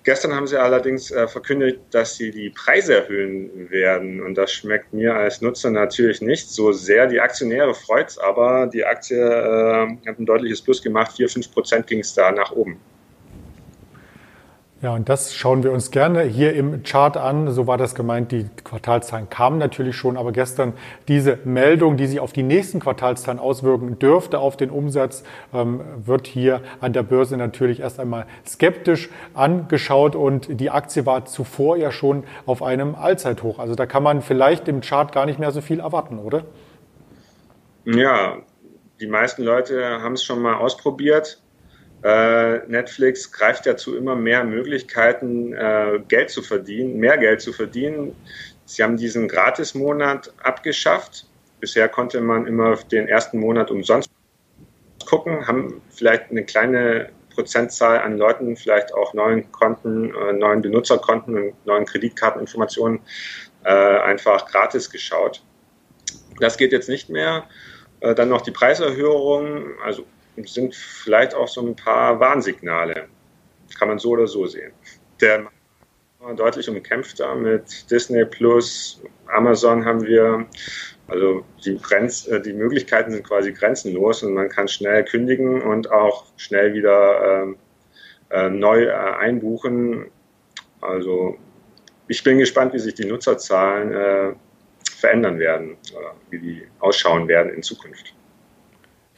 Gestern 0.03 0.35
haben 0.35 0.47
sie 0.47 0.59
allerdings 0.59 1.11
äh, 1.11 1.29
verkündet, 1.29 1.79
dass 1.91 2.17
sie 2.17 2.31
die 2.31 2.49
Preise 2.49 2.95
erhöhen 3.03 3.71
werden. 3.71 4.21
Und 4.21 4.35
das 4.35 4.51
schmeckt 4.51 4.91
mir 4.91 5.15
als 5.15 5.39
Nutzer 5.39 5.69
natürlich 5.69 6.19
nicht 6.19 6.49
so 6.49 6.73
sehr. 6.73 7.07
Die 7.07 7.21
Aktionäre 7.21 7.73
freut's, 7.75 8.17
aber 8.17 8.67
die 8.67 8.83
Aktie 8.83 9.15
äh, 9.17 10.09
hat 10.09 10.19
ein 10.19 10.25
deutliches 10.25 10.61
Plus 10.61 10.83
gemacht. 10.83 11.13
4, 11.15 11.29
5 11.29 11.53
Prozent 11.53 11.87
ging 11.87 11.99
es 11.99 12.13
da 12.13 12.33
nach 12.33 12.51
oben. 12.51 12.81
Ja, 14.81 14.93
und 14.93 15.09
das 15.09 15.35
schauen 15.35 15.63
wir 15.63 15.73
uns 15.73 15.91
gerne 15.91 16.23
hier 16.23 16.53
im 16.53 16.83
Chart 16.83 17.17
an. 17.17 17.51
So 17.51 17.67
war 17.67 17.77
das 17.77 17.95
gemeint. 17.95 18.31
Die 18.31 18.49
Quartalszahlen 18.63 19.29
kamen 19.29 19.57
natürlich 19.57 19.97
schon, 19.97 20.15
aber 20.15 20.31
gestern 20.31 20.71
diese 21.09 21.37
Meldung, 21.43 21.97
die 21.97 22.07
sich 22.07 22.21
auf 22.21 22.31
die 22.31 22.43
nächsten 22.43 22.79
Quartalszahlen 22.79 23.41
auswirken 23.41 23.99
dürfte 23.99 24.39
auf 24.39 24.55
den 24.55 24.69
Umsatz, 24.69 25.25
ähm, 25.53 25.81
wird 26.05 26.27
hier 26.27 26.61
an 26.79 26.93
der 26.93 27.03
Börse 27.03 27.35
natürlich 27.35 27.81
erst 27.81 27.99
einmal 27.99 28.25
skeptisch 28.47 29.09
angeschaut 29.33 30.15
und 30.15 30.61
die 30.61 30.69
Aktie 30.69 31.05
war 31.05 31.25
zuvor 31.25 31.75
ja 31.75 31.91
schon 31.91 32.23
auf 32.45 32.63
einem 32.63 32.95
Allzeithoch. 32.95 33.59
Also 33.59 33.75
da 33.75 33.85
kann 33.85 34.01
man 34.01 34.21
vielleicht 34.21 34.69
im 34.69 34.79
Chart 34.79 35.11
gar 35.11 35.25
nicht 35.25 35.39
mehr 35.39 35.51
so 35.51 35.59
viel 35.59 35.81
erwarten, 35.81 36.19
oder? 36.19 36.45
Ja, 37.83 38.37
die 39.01 39.07
meisten 39.07 39.43
Leute 39.43 40.01
haben 40.01 40.13
es 40.13 40.23
schon 40.23 40.41
mal 40.41 40.55
ausprobiert 40.55 41.41
äh, 42.03 42.59
Netflix 42.67 43.31
greift 43.31 43.65
ja 43.65 43.75
zu 43.75 43.95
immer 43.95 44.15
mehr 44.15 44.43
Möglichkeiten, 44.43 45.53
äh, 45.53 45.99
Geld 46.07 46.29
zu 46.29 46.41
verdienen, 46.41 46.97
mehr 46.97 47.17
Geld 47.17 47.41
zu 47.41 47.51
verdienen. 47.51 48.15
Sie 48.65 48.83
haben 48.83 48.97
diesen 48.97 49.27
Gratis-Monat 49.27 50.33
abgeschafft. 50.41 51.25
Bisher 51.59 51.89
konnte 51.89 52.21
man 52.21 52.47
immer 52.47 52.77
den 52.77 53.07
ersten 53.07 53.39
Monat 53.39 53.69
umsonst 53.69 54.09
gucken, 55.05 55.47
haben 55.47 55.81
vielleicht 55.89 56.29
eine 56.29 56.45
kleine 56.45 57.09
Prozentzahl 57.33 57.99
an 57.99 58.17
Leuten 58.17 58.55
vielleicht 58.55 58.93
auch 58.93 59.13
neuen 59.13 59.51
Konten, 59.51 60.13
äh, 60.13 60.33
neuen 60.33 60.61
Benutzerkonten 60.61 61.35
und 61.35 61.65
neuen 61.65 61.85
Kreditkarteninformationen 61.85 62.99
äh, 63.63 63.69
einfach 63.69 64.45
gratis 64.45 64.89
geschaut. 64.89 65.41
Das 66.39 66.57
geht 66.57 66.71
jetzt 66.71 66.89
nicht 66.89 67.09
mehr. 67.09 67.45
Äh, 68.01 68.15
dann 68.15 68.29
noch 68.29 68.41
die 68.41 68.51
Preiserhöhung, 68.51 69.65
also 69.83 70.05
sind 70.45 70.75
vielleicht 70.75 71.33
auch 71.33 71.47
so 71.47 71.61
ein 71.61 71.75
paar 71.75 72.19
Warnsignale. 72.19 73.07
Kann 73.77 73.87
man 73.87 73.99
so 73.99 74.11
oder 74.11 74.27
so 74.27 74.45
sehen. 74.47 74.71
Der 75.21 75.49
deutlich 76.35 76.69
umkämpfter 76.69 77.35
mit 77.35 77.89
Disney 77.89 78.25
Plus, 78.25 79.01
Amazon 79.27 79.85
haben 79.85 80.05
wir. 80.05 80.45
Also 81.07 81.43
die, 81.65 81.77
Grenz, 81.77 82.27
äh, 82.27 82.39
die 82.39 82.53
Möglichkeiten 82.53 83.11
sind 83.11 83.23
quasi 83.25 83.51
grenzenlos 83.51 84.21
und 84.21 84.35
man 84.35 84.47
kann 84.47 84.67
schnell 84.67 85.03
kündigen 85.03 85.61
und 85.63 85.89
auch 85.89 86.25
schnell 86.37 86.73
wieder 86.75 87.43
ähm, 87.43 87.57
äh, 88.29 88.49
neu 88.49 88.83
äh, 88.83 88.91
einbuchen. 88.91 90.11
Also 90.81 91.37
ich 92.07 92.23
bin 92.23 92.37
gespannt, 92.37 92.73
wie 92.73 92.79
sich 92.79 92.93
die 92.93 93.05
Nutzerzahlen 93.05 93.91
äh, 93.91 94.35
verändern 94.99 95.39
werden, 95.39 95.77
wie 96.29 96.39
die 96.39 96.67
ausschauen 96.79 97.27
werden 97.27 97.53
in 97.53 97.63
Zukunft. 97.63 98.13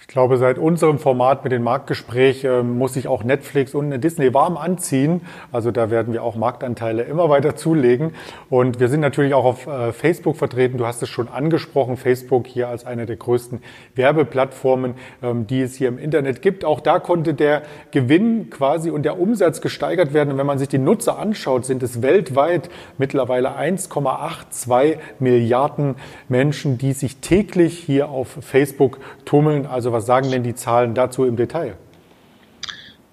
Ich 0.02 0.08
glaube, 0.08 0.38
seit 0.38 0.58
unserem 0.58 0.98
Format 0.98 1.44
mit 1.44 1.54
dem 1.54 1.62
Marktgespräch 1.62 2.44
äh, 2.44 2.64
muss 2.64 2.96
sich 2.96 3.08
auch 3.08 3.24
Netflix 3.24 3.76
und 3.76 4.02
Disney 4.02 4.34
warm 4.34 4.58
anziehen. 4.58 5.22
Also 5.52 5.70
da 5.70 5.92
werden 5.92 6.12
wir 6.12 6.24
auch 6.24 6.36
Marktanteile 6.36 7.04
immer 7.04 7.30
weiter 7.30 7.56
zulegen. 7.56 8.12
Und 8.50 8.80
wir 8.80 8.90
sind 8.90 9.00
natürlich 9.00 9.36
auch 9.36 9.46
auf 9.46 9.68
äh, 9.68 9.94
Facebook 9.94 10.38
vertreten. 10.38 10.80
Du 10.80 10.88
hast 10.88 11.04
es 11.04 11.08
schon 11.08 11.28
angesprochen. 11.30 11.98
Facebook 11.98 12.48
hier 12.48 12.68
als 12.68 12.84
eine 12.84 13.06
der 13.06 13.16
größten 13.16 13.62
Werbeplattformen, 13.94 14.96
ähm, 15.22 15.46
die 15.46 15.62
es 15.62 15.76
hier 15.76 15.88
im 15.88 16.00
Internet 16.00 16.42
gibt. 16.42 16.66
Auch 16.66 16.80
da 16.80 17.00
konnte 17.00 17.36
der 17.36 17.62
Gewinn 17.92 18.50
quasi 18.50 18.90
und 18.90 19.04
der 19.04 19.20
Umsatz 19.20 19.62
gesteigert 19.62 20.16
werden. 20.16 20.32
Und 20.32 20.40
wenn 20.40 20.48
man 20.48 20.58
sich 20.58 20.68
die 20.68 20.80
Nutzer 20.80 21.20
anschaut, 21.20 21.66
sind 21.66 21.84
es 21.84 22.02
weltweit 22.02 22.72
mittlerweile 22.98 23.56
1,82 23.56 24.98
Milliarden 25.20 25.96
Menschen, 26.28 26.80
die 26.80 26.94
sich 26.94 27.18
täglich 27.18 27.78
hier 27.78 28.10
auf 28.10 28.40
Facebook 28.42 28.98
tummeln. 29.26 29.68
Also 29.68 29.92
was 29.92 30.01
was 30.02 30.08
sagen 30.08 30.32
denn 30.32 30.42
die 30.42 30.56
Zahlen 30.56 30.96
dazu 30.96 31.26
im 31.26 31.36
Detail? 31.36 31.78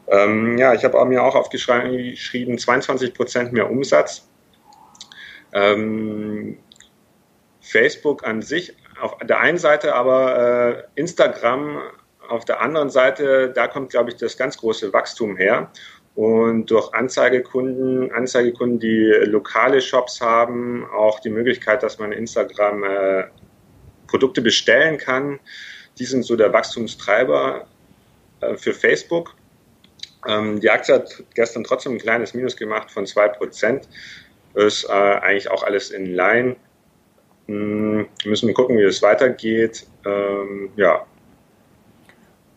Ähm, 0.06 0.56
ja, 0.56 0.72
ich 0.72 0.84
habe 0.84 1.04
mir 1.04 1.22
auch 1.22 1.34
aufgeschrieben, 1.34 2.56
22 2.56 3.12
Prozent 3.12 3.52
mehr 3.52 3.70
Umsatz. 3.70 4.26
Ähm, 5.52 6.56
Facebook 7.60 8.26
an 8.26 8.40
sich 8.40 8.74
auf 8.98 9.18
der 9.18 9.38
einen 9.40 9.58
Seite, 9.58 9.94
aber 9.94 10.86
äh, 10.96 11.00
Instagram 11.00 11.82
auf 12.26 12.46
der 12.46 12.62
anderen 12.62 12.88
Seite, 12.88 13.52
da 13.54 13.66
kommt, 13.66 13.90
glaube 13.90 14.10
ich, 14.10 14.16
das 14.16 14.38
ganz 14.38 14.56
große 14.56 14.90
Wachstum 14.94 15.36
her. 15.36 15.70
Und 16.14 16.70
durch 16.70 16.94
Anzeigekunden, 16.94 18.10
Anzeigekunden, 18.12 18.78
die 18.80 19.12
lokale 19.24 19.82
Shops 19.82 20.22
haben, 20.22 20.86
auch 20.86 21.20
die 21.20 21.30
Möglichkeit, 21.30 21.82
dass 21.82 21.98
man 21.98 22.12
Instagram 22.12 22.82
äh, 22.82 23.24
Produkte 24.06 24.40
bestellen 24.40 24.96
kann, 24.96 25.38
die 25.98 26.04
sind 26.04 26.24
so 26.24 26.36
der 26.36 26.52
Wachstumstreiber 26.52 27.66
äh, 28.40 28.56
für 28.56 28.72
Facebook. 28.72 29.34
Ähm, 30.26 30.60
die 30.60 30.70
Aktie 30.70 30.94
hat 30.94 31.22
gestern 31.34 31.64
trotzdem 31.64 31.92
ein 31.92 31.98
kleines 31.98 32.34
Minus 32.34 32.56
gemacht 32.56 32.90
von 32.90 33.04
2%. 33.04 33.82
Ist 34.54 34.84
äh, 34.84 34.92
eigentlich 34.92 35.50
auch 35.50 35.62
alles 35.62 35.90
in 35.90 36.06
Line. 36.06 36.56
Hm, 37.46 38.06
müssen 38.24 38.46
wir 38.46 38.54
gucken, 38.54 38.76
wie 38.78 38.82
es 38.82 39.02
weitergeht. 39.02 39.86
Ähm, 40.04 40.70
ja, 40.76 41.06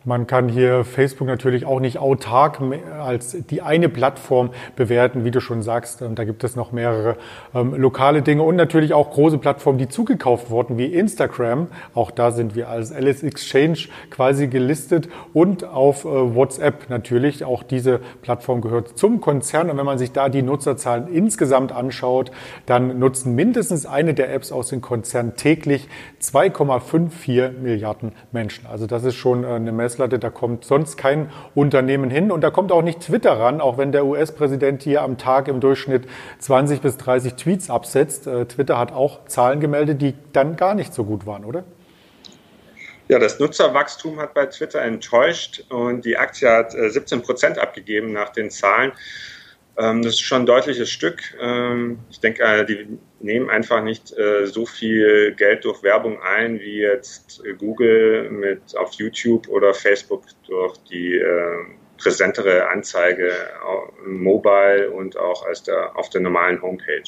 man 0.04 0.26
kann 0.26 0.48
hier 0.48 0.84
Facebook 0.84 1.28
natürlich 1.28 1.64
auch 1.64 1.78
nicht 1.78 1.98
autark 1.98 2.60
als 3.00 3.36
die 3.48 3.62
eine 3.62 3.88
Plattform 3.88 4.50
bewerten, 4.74 5.24
wie 5.24 5.30
du 5.30 5.40
schon 5.40 5.62
sagst. 5.62 6.02
Da 6.14 6.24
gibt 6.24 6.42
es 6.42 6.56
noch 6.56 6.72
mehrere 6.72 7.16
ähm, 7.54 7.74
lokale 7.74 8.22
Dinge 8.22 8.42
und 8.42 8.56
natürlich 8.56 8.94
auch 8.94 9.10
große 9.12 9.38
Plattformen, 9.38 9.78
die 9.78 9.88
zugekauft 9.88 10.50
wurden, 10.50 10.76
wie 10.76 10.86
Instagram. 10.86 11.68
Auch 11.94 12.10
da 12.10 12.32
sind 12.32 12.56
wir 12.56 12.68
als 12.68 12.90
Alice 12.92 13.22
Exchange 13.22 13.78
quasi 14.10 14.48
gelistet 14.48 15.08
und 15.32 15.64
auf 15.64 16.04
äh, 16.04 16.08
WhatsApp 16.08 16.90
natürlich. 16.90 17.44
Auch 17.44 17.62
diese 17.62 18.00
Plattform 18.22 18.60
gehört 18.60 18.98
zum 18.98 19.20
Konzern. 19.20 19.70
Und 19.70 19.76
wenn 19.76 19.86
man 19.86 19.98
sich 19.98 20.10
da 20.10 20.28
die 20.28 20.42
Nutzerzahlen 20.42 21.06
insgesamt 21.12 21.70
anschaut, 21.70 22.32
dann 22.66 22.98
nutzen 22.98 23.36
mindestens 23.36 23.86
eine 23.86 24.14
der 24.14 24.34
Apps 24.34 24.50
aus 24.50 24.68
dem 24.68 24.80
Konzern 24.80 25.36
täglich 25.36 25.88
2,54 26.20 27.52
Milliarden 27.60 28.12
Menschen. 28.32 28.66
Also 28.66 28.86
das 28.86 29.04
ist 29.04 29.14
schon 29.14 29.44
äh, 29.44 29.46
eine 29.46 29.70
Messe 29.70 29.91
Messlatte, 29.92 30.18
da 30.18 30.30
kommt 30.30 30.64
sonst 30.64 30.96
kein 30.96 31.30
Unternehmen 31.54 32.10
hin 32.10 32.30
und 32.30 32.40
da 32.40 32.50
kommt 32.50 32.72
auch 32.72 32.82
nicht 32.82 33.00
Twitter 33.00 33.38
ran, 33.38 33.60
auch 33.60 33.78
wenn 33.78 33.92
der 33.92 34.06
US-Präsident 34.06 34.82
hier 34.82 35.02
am 35.02 35.18
Tag 35.18 35.48
im 35.48 35.60
Durchschnitt 35.60 36.08
20 36.38 36.80
bis 36.80 36.96
30 36.96 37.34
Tweets 37.34 37.70
absetzt. 37.70 38.26
Äh, 38.26 38.46
Twitter 38.46 38.78
hat 38.78 38.92
auch 38.92 39.26
Zahlen 39.26 39.60
gemeldet, 39.60 40.00
die 40.00 40.14
dann 40.32 40.56
gar 40.56 40.74
nicht 40.74 40.94
so 40.94 41.04
gut 41.04 41.26
waren, 41.26 41.44
oder? 41.44 41.64
Ja, 43.08 43.18
das 43.18 43.38
Nutzerwachstum 43.38 44.18
hat 44.18 44.32
bei 44.32 44.46
Twitter 44.46 44.80
enttäuscht 44.80 45.64
und 45.68 46.04
die 46.04 46.16
Aktie 46.16 46.48
hat 46.48 46.72
17 46.72 47.18
äh, 47.18 47.22
Prozent 47.22 47.58
abgegeben 47.58 48.12
nach 48.12 48.30
den 48.30 48.50
Zahlen. 48.50 48.92
Ähm, 49.76 50.02
das 50.02 50.14
ist 50.14 50.20
schon 50.20 50.42
ein 50.42 50.46
deutliches 50.46 50.90
Stück. 50.90 51.20
Ähm, 51.40 51.98
ich 52.10 52.20
denke, 52.20 52.42
äh, 52.42 52.64
die 52.64 52.98
nehmen 53.22 53.50
einfach 53.50 53.82
nicht 53.82 54.16
äh, 54.16 54.46
so 54.46 54.66
viel 54.66 55.34
Geld 55.34 55.64
durch 55.64 55.82
Werbung 55.82 56.20
ein, 56.22 56.60
wie 56.60 56.78
jetzt 56.78 57.42
Google 57.58 58.30
mit 58.30 58.76
auf 58.76 58.92
YouTube 58.94 59.48
oder 59.48 59.74
Facebook 59.74 60.24
durch 60.46 60.76
die 60.90 61.16
äh, 61.16 61.64
präsentere 61.98 62.68
Anzeige 62.68 63.32
mobile 64.04 64.90
und 64.90 65.16
auch 65.16 65.46
als 65.46 65.62
der, 65.62 65.96
auf 65.96 66.10
der 66.10 66.20
normalen 66.20 66.60
Homepage. 66.60 67.02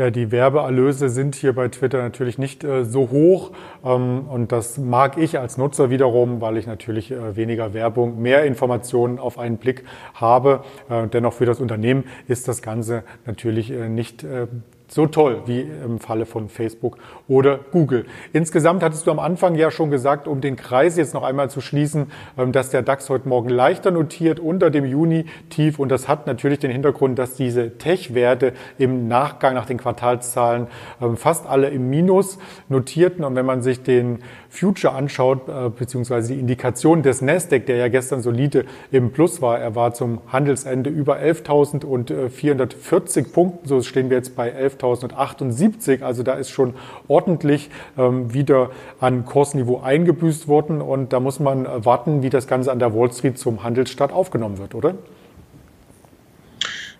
Ja, 0.00 0.08
die 0.08 0.32
Werbeerlöse 0.32 1.10
sind 1.10 1.34
hier 1.34 1.52
bei 1.52 1.68
Twitter 1.68 1.98
natürlich 1.98 2.38
nicht 2.38 2.64
äh, 2.64 2.86
so 2.86 3.10
hoch 3.10 3.50
ähm, 3.84 4.28
und 4.30 4.50
das 4.50 4.78
mag 4.78 5.18
ich 5.18 5.38
als 5.38 5.58
Nutzer 5.58 5.90
wiederum, 5.90 6.40
weil 6.40 6.56
ich 6.56 6.66
natürlich 6.66 7.10
äh, 7.10 7.36
weniger 7.36 7.74
Werbung, 7.74 8.18
mehr 8.22 8.46
Informationen 8.46 9.18
auf 9.18 9.38
einen 9.38 9.58
Blick 9.58 9.84
habe. 10.14 10.64
Äh, 10.88 11.08
dennoch 11.08 11.34
für 11.34 11.44
das 11.44 11.60
Unternehmen 11.60 12.04
ist 12.28 12.48
das 12.48 12.62
Ganze 12.62 13.02
natürlich 13.26 13.70
äh, 13.70 13.90
nicht 13.90 14.24
äh, 14.24 14.46
so 14.90 15.06
toll 15.06 15.42
wie 15.46 15.60
im 15.60 16.00
Falle 16.00 16.26
von 16.26 16.48
Facebook 16.48 16.98
oder 17.28 17.58
Google. 17.70 18.06
Insgesamt 18.32 18.82
hattest 18.82 19.06
du 19.06 19.10
am 19.12 19.20
Anfang 19.20 19.54
ja 19.54 19.70
schon 19.70 19.90
gesagt, 19.90 20.26
um 20.26 20.40
den 20.40 20.56
Kreis 20.56 20.96
jetzt 20.96 21.14
noch 21.14 21.22
einmal 21.22 21.48
zu 21.48 21.60
schließen, 21.60 22.10
ähm, 22.36 22.52
dass 22.52 22.70
der 22.70 22.82
DAX 22.82 23.08
heute 23.08 23.28
Morgen 23.28 23.48
leichter 23.48 23.92
notiert 23.92 24.40
unter 24.40 24.70
dem 24.70 24.84
Juni-Tief. 24.84 25.78
Und 25.78 25.90
das 25.90 26.08
hat 26.08 26.26
natürlich 26.26 26.58
den 26.58 26.72
Hintergrund, 26.72 27.18
dass 27.18 27.34
diese 27.34 27.78
Tech-Werte 27.78 28.52
im 28.78 29.06
Nachgang 29.06 29.54
nach 29.54 29.66
den 29.66 29.78
Quartalszahlen 29.78 30.66
ähm, 31.00 31.16
fast 31.16 31.46
alle 31.46 31.68
im 31.68 31.88
Minus 31.88 32.38
notierten. 32.68 33.24
Und 33.24 33.36
wenn 33.36 33.46
man 33.46 33.62
sich 33.62 33.82
den 33.82 34.18
Future 34.50 34.92
anschaut, 34.92 35.48
äh, 35.48 35.70
beziehungsweise 35.70 36.34
die 36.34 36.40
Indikation 36.40 37.02
des 37.02 37.22
Nasdaq, 37.22 37.66
der 37.66 37.76
ja 37.76 37.88
gestern 37.88 38.20
solide 38.20 38.64
im 38.90 39.12
Plus 39.12 39.40
war, 39.40 39.58
er 39.58 39.76
war 39.76 39.94
zum 39.94 40.20
Handelsende 40.30 40.90
über 40.90 41.20
11.440 41.20 43.32
Punkten, 43.32 43.68
so 43.68 43.80
stehen 43.80 44.10
wir 44.10 44.16
jetzt 44.16 44.34
bei 44.34 44.52
11.078, 44.52 46.02
also 46.02 46.24
da 46.24 46.34
ist 46.34 46.50
schon 46.50 46.74
ordentlich 47.06 47.70
ähm, 47.96 48.34
wieder 48.34 48.70
an 48.98 49.24
Kursniveau 49.24 49.80
eingebüßt 49.80 50.48
worden. 50.48 50.82
Und 50.82 51.12
da 51.12 51.20
muss 51.20 51.38
man 51.38 51.66
warten, 51.84 52.22
wie 52.22 52.30
das 52.30 52.48
Ganze 52.48 52.72
an 52.72 52.80
der 52.80 52.94
Wall 52.94 53.12
Street 53.12 53.38
zum 53.38 53.62
Handelsstart 53.62 54.12
aufgenommen 54.12 54.58
wird, 54.58 54.74
oder? 54.74 54.96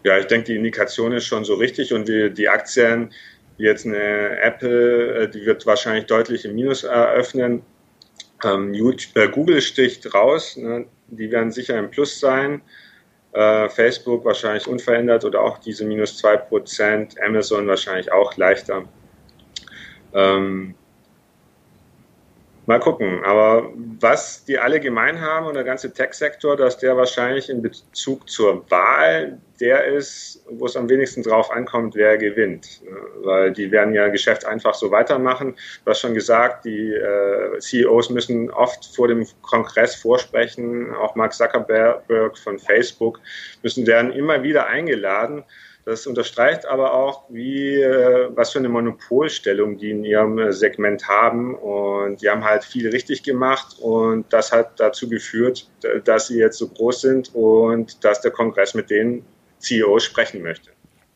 Ja, 0.03 0.19
ich 0.19 0.27
denke, 0.27 0.47
die 0.47 0.57
Indikation 0.57 1.13
ist 1.13 1.27
schon 1.27 1.45
so 1.45 1.55
richtig. 1.55 1.93
Und 1.93 2.09
die, 2.09 2.33
die 2.33 2.49
Aktien 2.49 3.11
Jetzt 3.61 3.85
eine 3.85 4.41
Apple, 4.41 5.25
äh, 5.25 5.29
die 5.29 5.45
wird 5.45 5.67
wahrscheinlich 5.67 6.07
deutlich 6.07 6.47
im 6.47 6.55
Minus 6.55 6.83
eröffnen. 6.83 7.63
Ähm, 8.43 8.73
äh, 8.73 9.29
Google 9.29 9.61
sticht 9.61 10.15
raus, 10.15 10.57
ne? 10.57 10.87
die 11.09 11.31
werden 11.31 11.51
sicher 11.51 11.79
im 11.79 11.91
Plus 11.91 12.19
sein. 12.19 12.63
Äh, 13.33 13.69
Facebook 13.69 14.25
wahrscheinlich 14.25 14.67
unverändert 14.67 15.27
oder 15.27 15.43
auch 15.43 15.59
diese 15.59 15.85
minus 15.85 16.25
2%, 16.25 17.21
Amazon 17.23 17.67
wahrscheinlich 17.67 18.11
auch 18.11 18.35
leichter. 18.39 18.85
Ähm, 20.15 20.75
Mal 22.71 22.79
gucken. 22.79 23.25
Aber 23.25 23.73
was 23.99 24.45
die 24.45 24.57
alle 24.57 24.79
gemein 24.79 25.21
haben 25.21 25.47
und 25.47 25.55
der 25.55 25.65
ganze 25.65 25.93
Tech-Sektor, 25.93 26.57
dass 26.57 26.79
der 26.79 26.97
wahrscheinlich 26.97 27.51
in 27.51 27.63
Bezug 27.63 28.31
zur 28.31 28.65
Wahl 28.71 29.41
der 29.59 29.87
ist, 29.87 30.45
wo 30.49 30.67
es 30.67 30.77
am 30.77 30.89
wenigsten 30.89 31.25
drauf 31.25 31.51
ankommt, 31.51 31.97
wer 31.97 32.17
gewinnt. 32.17 32.81
Weil 33.25 33.53
die 33.53 33.73
werden 33.73 33.93
ja 33.93 34.07
Geschäft 34.07 34.45
einfach 34.45 34.75
so 34.75 34.93
weitermachen. 34.93 35.57
Du 35.85 35.91
hast 35.91 35.99
schon 35.99 36.15
gesagt, 36.15 36.65
die 36.65 36.95
äh, 36.95 37.59
CEOs 37.59 38.09
müssen 38.11 38.53
oft 38.53 38.95
vor 38.95 39.09
dem 39.09 39.27
Kongress 39.43 39.97
vorsprechen. 39.97 40.95
Auch 40.95 41.17
Mark 41.17 41.33
Zuckerberg 41.33 42.39
von 42.39 42.61
Facebook 42.61 43.19
müssen 43.65 43.85
werden 43.89 44.13
immer 44.13 44.45
wieder 44.45 44.69
eingeladen. 44.69 45.43
Das 45.85 46.07
unterstreicht 46.07 46.67
aber 46.67 46.93
auch, 46.95 47.25
wie, 47.31 47.75
äh, 47.81 48.29
was 48.35 48.53
für 48.53 48.59
eine 48.59 48.69
Monopolstellung 48.69 49.79
die 49.79 49.91
in 49.91 50.05
ihrem 50.05 50.39
äh, 50.39 50.53
Segment 50.53 51.09
haben. 51.09 51.55
Und 51.55 52.23
die 52.23 52.29
haben 52.29 52.45
halt 52.45 52.65
viel 52.65 52.89
richtig 52.89 53.23
gemacht 53.23 53.77
und 53.81 54.31
das 54.33 54.53
hat 54.53 54.79
dazu 54.79 55.09
geführt, 55.09 55.69
dass 56.05 56.29
sie 56.29 56.39
jetzt 56.39 56.59
so 56.59 56.69
groß 56.69 57.01
sind 57.01 57.35
und 57.35 58.05
dass 58.05 58.21
der 58.21 58.31
Kongress 58.31 58.75
mit 58.75 58.91
den 58.91 59.25
CEOs 59.59 60.05
sprechen 60.05 60.43
möchte. 60.43 60.71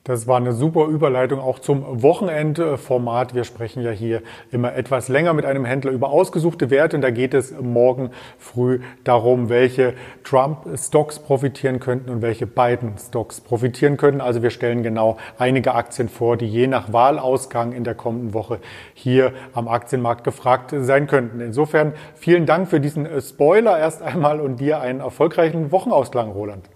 Das 0.07 0.27
war 0.27 0.37
eine 0.37 0.53
super 0.53 0.85
Überleitung 0.89 1.41
auch 1.41 1.59
zum 1.59 2.03
Wochenendformat. 2.03 3.35
Wir 3.35 3.45
sprechen 3.45 3.83
ja 3.83 3.91
hier 3.91 4.21
immer 4.53 4.75
etwas 4.75 5.09
länger 5.09 5.33
mit 5.33 5.47
einem 5.47 5.65
Händler 5.65 5.93
über 5.93 6.11
ausgesuchte 6.11 6.69
Werte 6.69 6.97
und 6.97 7.01
da 7.01 7.09
geht 7.09 7.33
es 7.33 7.55
morgen 7.59 8.11
früh 8.39 8.81
darum, 9.05 9.49
welche 9.49 9.95
Trump-Stocks 10.23 11.21
profitieren 11.21 11.81
könnten 11.81 12.11
und 12.11 12.21
welche 12.21 12.47
Biden-Stocks 12.47 13.41
profitieren 13.41 13.97
könnten. 13.97 14.21
Also 14.21 14.43
wir 14.43 14.51
stellen 14.51 14.83
genau 14.83 15.17
einige 15.39 15.75
Aktien 15.75 16.11
vor, 16.11 16.37
die 16.37 16.49
je 16.49 16.67
nach 16.67 16.93
Wahlausgang 16.93 17.73
in 17.73 17.85
der 17.85 17.95
kommenden 17.95 18.35
Woche 18.35 18.59
hier 18.93 19.33
am 19.55 19.69
Aktienmarkt 19.69 20.23
gefragt 20.23 20.75
sein 20.77 21.07
könnten. 21.07 21.41
Insofern 21.41 21.95
vielen 22.15 22.45
Dank 22.45 22.69
für 22.69 22.79
diesen 22.79 23.09
Spoiler 23.23 23.79
erst 23.79 24.03
einmal 24.03 24.43
und 24.43 24.61
dir 24.61 24.83
einen 24.83 25.01
erfolgreichen 25.01 25.73
Wochenausklang, 25.73 26.31
Roland. 26.31 26.69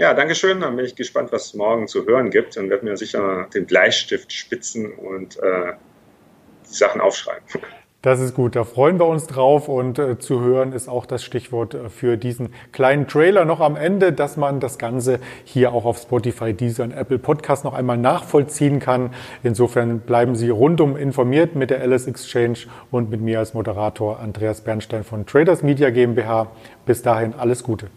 Ja, 0.00 0.14
danke 0.14 0.34
schön. 0.34 0.60
Dann 0.60 0.76
bin 0.76 0.86
ich 0.86 0.96
gespannt, 0.96 1.30
was 1.30 1.48
es 1.48 1.54
morgen 1.54 1.86
zu 1.86 2.06
hören 2.06 2.30
gibt 2.30 2.56
und 2.56 2.70
werde 2.70 2.86
mir 2.86 2.96
sicher 2.96 3.48
den 3.52 3.66
Bleistift 3.66 4.32
spitzen 4.32 4.90
und 4.92 5.36
äh, 5.36 5.74
die 6.66 6.74
Sachen 6.74 7.02
aufschreiben. 7.02 7.44
Das 8.00 8.18
ist 8.18 8.34
gut, 8.34 8.56
da 8.56 8.64
freuen 8.64 8.98
wir 8.98 9.04
uns 9.04 9.26
drauf 9.26 9.68
und 9.68 9.98
äh, 9.98 10.18
zu 10.18 10.40
hören 10.40 10.72
ist 10.72 10.88
auch 10.88 11.04
das 11.04 11.22
Stichwort 11.22 11.74
äh, 11.74 11.90
für 11.90 12.16
diesen 12.16 12.54
kleinen 12.72 13.08
Trailer 13.08 13.44
noch 13.44 13.60
am 13.60 13.76
Ende, 13.76 14.14
dass 14.14 14.38
man 14.38 14.58
das 14.58 14.78
Ganze 14.78 15.20
hier 15.44 15.74
auch 15.74 15.84
auf 15.84 15.98
Spotify, 15.98 16.54
Deezer 16.54 16.84
und 16.84 16.92
Apple 16.92 17.18
Podcast 17.18 17.64
noch 17.64 17.74
einmal 17.74 17.98
nachvollziehen 17.98 18.80
kann. 18.80 19.12
Insofern 19.42 20.00
bleiben 20.00 20.34
Sie 20.34 20.48
rundum 20.48 20.96
informiert 20.96 21.56
mit 21.56 21.68
der 21.68 21.82
Alice 21.82 22.06
Exchange 22.06 22.60
und 22.90 23.10
mit 23.10 23.20
mir 23.20 23.38
als 23.38 23.52
Moderator 23.52 24.18
Andreas 24.18 24.62
Bernstein 24.62 25.04
von 25.04 25.26
Traders 25.26 25.62
Media 25.62 25.90
GmbH. 25.90 26.50
Bis 26.86 27.02
dahin 27.02 27.34
alles 27.34 27.62
Gute. 27.62 27.88